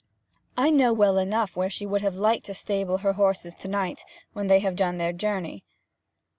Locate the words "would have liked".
1.85-2.47